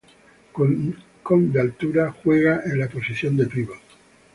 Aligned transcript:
Con 0.51 1.51
de 1.53 1.61
altura, 1.61 2.11
juega 2.23 2.63
en 2.65 2.79
la 2.79 2.87
posición 2.87 3.37
de 3.37 3.45
pívot. 3.45 3.77